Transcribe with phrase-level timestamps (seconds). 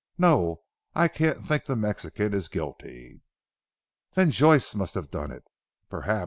[0.17, 0.63] No,
[0.95, 3.21] I can't think the Mexican is guilty."
[4.15, 5.43] "Then Joyce must have done it."
[5.91, 6.19] "Perhaps.